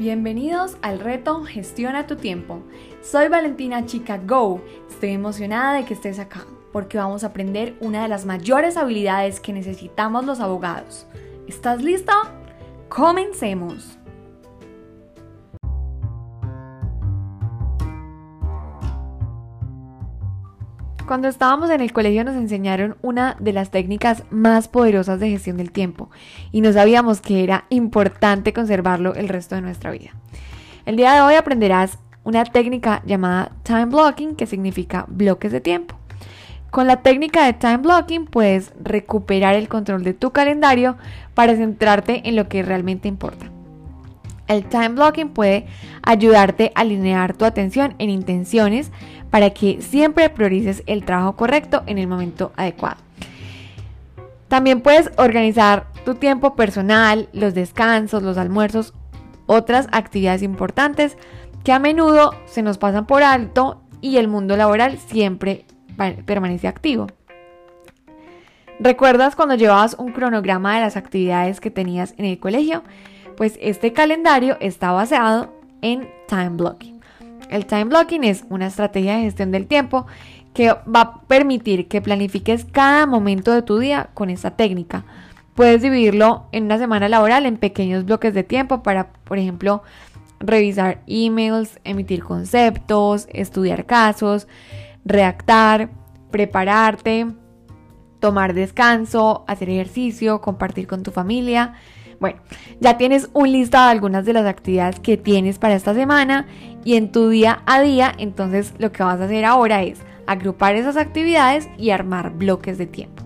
Bienvenidos 0.00 0.78
al 0.80 0.98
reto 0.98 1.44
Gestiona 1.44 2.06
tu 2.06 2.16
tiempo. 2.16 2.62
Soy 3.02 3.28
Valentina 3.28 3.84
Chica 3.84 4.16
Go. 4.16 4.62
Estoy 4.88 5.10
emocionada 5.10 5.74
de 5.74 5.84
que 5.84 5.92
estés 5.92 6.18
acá 6.18 6.46
porque 6.72 6.96
vamos 6.96 7.22
a 7.22 7.26
aprender 7.26 7.76
una 7.80 8.04
de 8.04 8.08
las 8.08 8.24
mayores 8.24 8.78
habilidades 8.78 9.40
que 9.40 9.52
necesitamos 9.52 10.24
los 10.24 10.40
abogados. 10.40 11.06
¿Estás 11.46 11.82
lista? 11.82 12.14
Comencemos. 12.88 13.99
Cuando 21.10 21.26
estábamos 21.26 21.70
en 21.70 21.80
el 21.80 21.92
colegio 21.92 22.22
nos 22.22 22.36
enseñaron 22.36 22.96
una 23.02 23.36
de 23.40 23.52
las 23.52 23.72
técnicas 23.72 24.22
más 24.30 24.68
poderosas 24.68 25.18
de 25.18 25.28
gestión 25.28 25.56
del 25.56 25.72
tiempo 25.72 26.08
y 26.52 26.60
no 26.60 26.72
sabíamos 26.72 27.20
que 27.20 27.42
era 27.42 27.64
importante 27.68 28.52
conservarlo 28.52 29.16
el 29.16 29.28
resto 29.28 29.56
de 29.56 29.60
nuestra 29.60 29.90
vida. 29.90 30.12
El 30.86 30.94
día 30.94 31.12
de 31.14 31.22
hoy 31.22 31.34
aprenderás 31.34 31.98
una 32.22 32.44
técnica 32.44 33.02
llamada 33.04 33.50
time 33.64 33.86
blocking 33.86 34.36
que 34.36 34.46
significa 34.46 35.04
bloques 35.08 35.50
de 35.50 35.60
tiempo. 35.60 35.96
Con 36.70 36.86
la 36.86 37.02
técnica 37.02 37.44
de 37.44 37.54
time 37.54 37.78
blocking 37.78 38.26
puedes 38.26 38.72
recuperar 38.80 39.56
el 39.56 39.66
control 39.66 40.04
de 40.04 40.14
tu 40.14 40.30
calendario 40.30 40.96
para 41.34 41.56
centrarte 41.56 42.28
en 42.28 42.36
lo 42.36 42.48
que 42.48 42.62
realmente 42.62 43.08
importa. 43.08 43.50
El 44.50 44.64
time 44.64 44.88
blocking 44.90 45.28
puede 45.28 45.66
ayudarte 46.02 46.72
a 46.74 46.80
alinear 46.80 47.34
tu 47.34 47.44
atención 47.44 47.94
en 47.98 48.10
intenciones 48.10 48.90
para 49.30 49.50
que 49.50 49.80
siempre 49.80 50.28
priorices 50.28 50.82
el 50.86 51.04
trabajo 51.04 51.36
correcto 51.36 51.84
en 51.86 51.98
el 51.98 52.08
momento 52.08 52.52
adecuado. 52.56 52.96
También 54.48 54.80
puedes 54.80 55.12
organizar 55.18 55.86
tu 56.04 56.16
tiempo 56.16 56.56
personal, 56.56 57.28
los 57.32 57.54
descansos, 57.54 58.24
los 58.24 58.38
almuerzos, 58.38 58.92
otras 59.46 59.86
actividades 59.92 60.42
importantes 60.42 61.16
que 61.62 61.70
a 61.70 61.78
menudo 61.78 62.32
se 62.46 62.62
nos 62.62 62.76
pasan 62.76 63.06
por 63.06 63.22
alto 63.22 63.80
y 64.00 64.16
el 64.16 64.26
mundo 64.26 64.56
laboral 64.56 64.98
siempre 64.98 65.64
permanece 66.26 66.66
activo. 66.66 67.06
¿Recuerdas 68.80 69.36
cuando 69.36 69.54
llevabas 69.54 69.94
un 69.96 70.10
cronograma 70.10 70.74
de 70.74 70.80
las 70.80 70.96
actividades 70.96 71.60
que 71.60 71.70
tenías 71.70 72.14
en 72.16 72.24
el 72.24 72.40
colegio? 72.40 72.82
Pues 73.40 73.56
este 73.62 73.94
calendario 73.94 74.58
está 74.60 74.92
basado 74.92 75.50
en 75.80 76.10
time 76.28 76.50
blocking. 76.50 77.00
El 77.48 77.64
time 77.64 77.86
blocking 77.86 78.22
es 78.22 78.44
una 78.50 78.66
estrategia 78.66 79.16
de 79.16 79.22
gestión 79.22 79.50
del 79.50 79.66
tiempo 79.66 80.06
que 80.52 80.74
va 80.74 81.00
a 81.00 81.20
permitir 81.22 81.88
que 81.88 82.02
planifiques 82.02 82.66
cada 82.66 83.06
momento 83.06 83.50
de 83.52 83.62
tu 83.62 83.78
día 83.78 84.10
con 84.12 84.28
esta 84.28 84.50
técnica. 84.50 85.06
Puedes 85.54 85.80
dividirlo 85.80 86.48
en 86.52 86.64
una 86.64 86.76
semana 86.76 87.08
laboral 87.08 87.46
en 87.46 87.56
pequeños 87.56 88.04
bloques 88.04 88.34
de 88.34 88.44
tiempo 88.44 88.82
para, 88.82 89.10
por 89.24 89.38
ejemplo, 89.38 89.84
revisar 90.38 91.00
emails, 91.06 91.80
emitir 91.82 92.22
conceptos, 92.22 93.26
estudiar 93.32 93.86
casos, 93.86 94.48
redactar, 95.06 95.88
prepararte, 96.30 97.26
tomar 98.18 98.52
descanso, 98.52 99.46
hacer 99.48 99.70
ejercicio, 99.70 100.42
compartir 100.42 100.86
con 100.86 101.02
tu 101.02 101.10
familia. 101.10 101.72
Bueno, 102.20 102.38
ya 102.80 102.98
tienes 102.98 103.30
un 103.32 103.50
listado 103.50 103.86
de 103.86 103.92
algunas 103.92 104.26
de 104.26 104.34
las 104.34 104.44
actividades 104.44 105.00
que 105.00 105.16
tienes 105.16 105.58
para 105.58 105.74
esta 105.74 105.94
semana 105.94 106.46
y 106.84 106.96
en 106.96 107.12
tu 107.12 107.30
día 107.30 107.62
a 107.64 107.80
día, 107.80 108.12
entonces 108.18 108.74
lo 108.78 108.92
que 108.92 109.02
vas 109.02 109.18
a 109.20 109.24
hacer 109.24 109.46
ahora 109.46 109.82
es 109.82 110.00
agrupar 110.26 110.76
esas 110.76 110.98
actividades 110.98 111.68
y 111.78 111.90
armar 111.90 112.32
bloques 112.34 112.76
de 112.76 112.86
tiempo. 112.86 113.22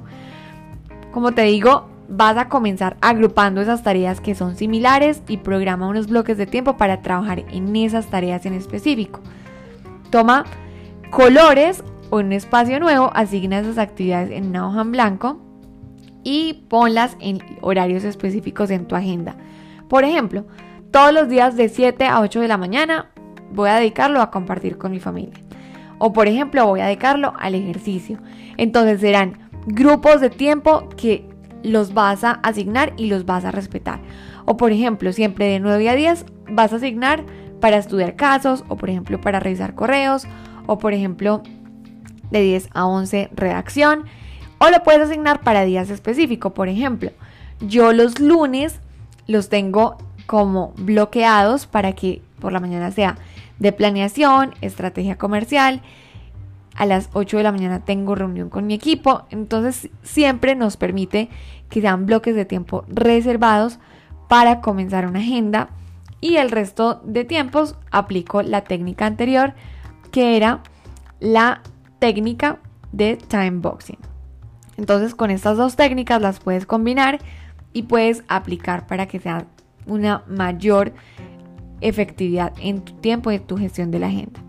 Como 1.12 1.32
te 1.32 1.42
digo, 1.42 1.88
vas 2.08 2.36
a 2.36 2.48
comenzar 2.48 2.96
agrupando 3.00 3.60
esas 3.60 3.82
tareas 3.82 4.20
que 4.20 4.36
son 4.36 4.56
similares 4.56 5.22
y 5.26 5.38
programa 5.38 5.88
unos 5.88 6.06
bloques 6.06 6.38
de 6.38 6.46
tiempo 6.46 6.76
para 6.76 7.02
trabajar 7.02 7.40
en 7.50 7.74
esas 7.74 8.06
tareas 8.06 8.46
en 8.46 8.54
específico. 8.54 9.20
Toma 10.10 10.44
colores 11.10 11.82
o 12.10 12.18
un 12.18 12.32
espacio 12.32 12.78
nuevo, 12.78 13.10
asigna 13.12 13.58
esas 13.58 13.78
actividades 13.78 14.30
en 14.30 14.46
una 14.46 14.68
hoja 14.68 14.82
en 14.82 14.92
blanco 14.92 15.43
y 16.24 16.64
ponlas 16.68 17.16
en 17.20 17.38
horarios 17.60 18.02
específicos 18.02 18.70
en 18.70 18.86
tu 18.86 18.96
agenda. 18.96 19.36
Por 19.88 20.04
ejemplo, 20.04 20.44
todos 20.90 21.12
los 21.12 21.28
días 21.28 21.56
de 21.56 21.68
7 21.68 22.06
a 22.06 22.20
8 22.20 22.40
de 22.40 22.48
la 22.48 22.56
mañana 22.56 23.10
voy 23.52 23.68
a 23.68 23.76
dedicarlo 23.76 24.20
a 24.20 24.30
compartir 24.30 24.78
con 24.78 24.90
mi 24.90 25.00
familia. 25.00 25.34
O 25.98 26.12
por 26.12 26.26
ejemplo, 26.26 26.66
voy 26.66 26.80
a 26.80 26.86
dedicarlo 26.86 27.34
al 27.38 27.54
ejercicio. 27.54 28.18
Entonces 28.56 29.00
serán 29.00 29.50
grupos 29.66 30.20
de 30.20 30.30
tiempo 30.30 30.88
que 30.96 31.28
los 31.62 31.94
vas 31.94 32.24
a 32.24 32.32
asignar 32.32 32.92
y 32.96 33.06
los 33.06 33.26
vas 33.26 33.44
a 33.44 33.50
respetar. 33.50 34.00
O 34.44 34.56
por 34.56 34.72
ejemplo, 34.72 35.12
siempre 35.12 35.46
de 35.46 35.60
9 35.60 35.88
a 35.88 35.94
10 35.94 36.26
vas 36.50 36.72
a 36.72 36.76
asignar 36.76 37.24
para 37.60 37.78
estudiar 37.78 38.16
casos 38.16 38.64
o 38.68 38.76
por 38.76 38.90
ejemplo 38.90 39.20
para 39.20 39.40
revisar 39.40 39.74
correos 39.74 40.26
o 40.66 40.78
por 40.78 40.92
ejemplo 40.92 41.42
de 42.30 42.42
10 42.42 42.68
a 42.74 42.86
11 42.86 43.30
redacción 43.34 44.04
o 44.64 44.70
lo 44.70 44.82
puedes 44.82 45.02
asignar 45.02 45.40
para 45.40 45.64
días 45.64 45.90
específicos. 45.90 46.52
Por 46.52 46.68
ejemplo, 46.68 47.10
yo 47.60 47.92
los 47.92 48.18
lunes 48.18 48.80
los 49.26 49.48
tengo 49.48 49.98
como 50.26 50.72
bloqueados 50.76 51.66
para 51.66 51.92
que 51.92 52.22
por 52.40 52.52
la 52.52 52.60
mañana 52.60 52.90
sea 52.90 53.16
de 53.58 53.72
planeación, 53.72 54.54
estrategia 54.62 55.16
comercial. 55.16 55.82
A 56.76 56.86
las 56.86 57.10
8 57.12 57.36
de 57.36 57.42
la 57.42 57.52
mañana 57.52 57.84
tengo 57.84 58.14
reunión 58.14 58.48
con 58.48 58.66
mi 58.66 58.74
equipo. 58.74 59.26
Entonces 59.30 59.90
siempre 60.02 60.54
nos 60.54 60.76
permite 60.76 61.28
que 61.68 61.80
sean 61.80 62.06
bloques 62.06 62.34
de 62.34 62.44
tiempo 62.44 62.84
reservados 62.88 63.78
para 64.28 64.60
comenzar 64.60 65.06
una 65.06 65.20
agenda. 65.20 65.68
Y 66.20 66.36
el 66.36 66.50
resto 66.50 67.02
de 67.04 67.24
tiempos 67.24 67.76
aplico 67.90 68.42
la 68.42 68.62
técnica 68.62 69.04
anterior 69.04 69.52
que 70.10 70.36
era 70.36 70.62
la 71.20 71.60
técnica 71.98 72.58
de 72.92 73.16
time 73.16 73.58
boxing. 73.58 74.13
Entonces 74.76 75.14
con 75.14 75.30
estas 75.30 75.56
dos 75.56 75.76
técnicas 75.76 76.20
las 76.20 76.40
puedes 76.40 76.66
combinar 76.66 77.20
y 77.72 77.82
puedes 77.82 78.24
aplicar 78.28 78.86
para 78.86 79.06
que 79.06 79.20
sea 79.20 79.46
una 79.86 80.22
mayor 80.28 80.92
efectividad 81.80 82.52
en 82.60 82.80
tu 82.80 82.92
tiempo 82.94 83.30
y 83.30 83.36
en 83.36 83.46
tu 83.46 83.56
gestión 83.56 83.90
de 83.90 83.98
la 83.98 84.06
agenda. 84.06 84.40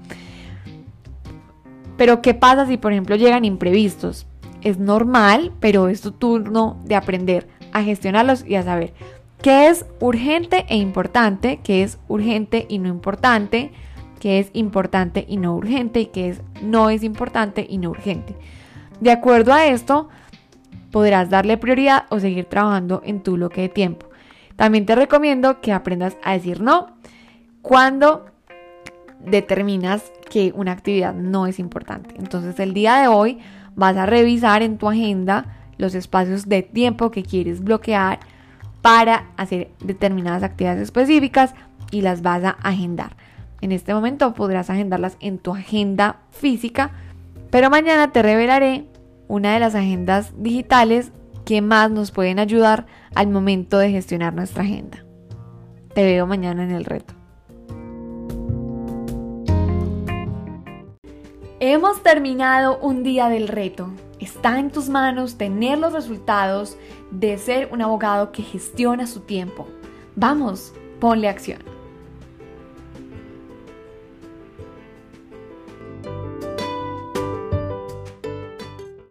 Pero 1.97 2.21
¿qué 2.21 2.33
pasa 2.33 2.65
si 2.65 2.77
por 2.77 2.91
ejemplo 2.91 3.15
llegan 3.15 3.45
imprevistos? 3.45 4.27
Es 4.61 4.79
normal, 4.79 5.51
pero 5.59 5.87
es 5.87 6.01
tu 6.01 6.11
turno 6.11 6.77
de 6.85 6.95
aprender 6.95 7.47
a 7.71 7.83
gestionarlos 7.83 8.45
y 8.45 8.55
a 8.55 8.63
saber 8.63 8.93
qué 9.41 9.67
es 9.67 9.85
urgente 9.99 10.65
e 10.69 10.77
importante, 10.77 11.59
qué 11.63 11.83
es 11.83 11.99
urgente 12.07 12.65
y 12.67 12.79
no 12.79 12.89
importante, 12.89 13.71
qué 14.19 14.39
es 14.39 14.49
importante 14.53 15.25
y 15.27 15.37
no 15.37 15.55
urgente 15.55 15.99
y 16.01 16.05
qué 16.07 16.29
es 16.29 16.41
no 16.61 16.89
es 16.89 17.03
importante 17.03 17.65
y 17.69 17.77
no 17.77 17.91
urgente. 17.91 18.35
De 18.99 19.11
acuerdo 19.11 19.53
a 19.53 19.65
esto, 19.65 20.09
podrás 20.91 21.29
darle 21.29 21.57
prioridad 21.57 22.05
o 22.09 22.19
seguir 22.19 22.45
trabajando 22.45 23.01
en 23.05 23.21
tu 23.21 23.33
bloque 23.33 23.61
de 23.61 23.69
tiempo. 23.69 24.07
También 24.55 24.85
te 24.85 24.95
recomiendo 24.95 25.59
que 25.59 25.73
aprendas 25.73 26.15
a 26.23 26.33
decir 26.33 26.61
no 26.61 26.95
cuando 27.61 28.25
determinas 29.19 30.11
que 30.29 30.53
una 30.55 30.71
actividad 30.71 31.13
no 31.13 31.47
es 31.47 31.59
importante. 31.59 32.15
Entonces 32.17 32.59
el 32.59 32.73
día 32.73 32.97
de 32.97 33.07
hoy 33.07 33.39
vas 33.75 33.97
a 33.97 34.05
revisar 34.05 34.61
en 34.61 34.77
tu 34.77 34.87
agenda 34.87 35.45
los 35.77 35.95
espacios 35.95 36.47
de 36.47 36.61
tiempo 36.63 37.11
que 37.11 37.23
quieres 37.23 37.63
bloquear 37.63 38.19
para 38.81 39.25
hacer 39.35 39.71
determinadas 39.83 40.43
actividades 40.43 40.83
específicas 40.83 41.55
y 41.91 42.01
las 42.01 42.21
vas 42.21 42.43
a 42.43 42.51
agendar. 42.51 43.17
En 43.61 43.71
este 43.71 43.93
momento 43.93 44.33
podrás 44.33 44.69
agendarlas 44.69 45.17
en 45.19 45.39
tu 45.39 45.53
agenda 45.53 46.17
física 46.31 46.91
pero 47.55 47.69
mañana 47.69 48.11
te 48.11 48.21
revelaré 48.21 48.85
una 49.29 49.53
de 49.53 49.61
las 49.61 49.75
agendas 49.75 50.33
digitales 50.35 51.13
que 51.45 51.61
más 51.61 51.89
nos 51.89 52.11
pueden 52.11 52.37
ayudar 52.37 52.85
al 53.15 53.29
momento 53.29 53.77
de 53.77 53.91
gestionar 53.91 54.33
nuestra 54.33 54.63
agenda. 54.63 55.05
Te 55.93 56.03
veo 56.03 56.27
mañana 56.27 56.65
en 56.65 56.71
el 56.71 56.83
reto. 56.83 57.13
Hemos 61.61 62.03
terminado 62.03 62.77
un 62.79 63.03
día 63.03 63.29
del 63.29 63.47
reto. 63.47 63.89
Está 64.19 64.59
en 64.59 64.69
tus 64.69 64.89
manos 64.89 65.37
tener 65.37 65.77
los 65.77 65.93
resultados 65.93 66.77
de 67.09 67.37
ser 67.37 67.69
un 67.71 67.81
abogado 67.81 68.33
que 68.33 68.43
gestiona 68.43 69.07
su 69.07 69.21
tiempo. 69.21 69.65
Vamos, 70.17 70.73
ponle 70.99 71.29
acción. 71.29 71.74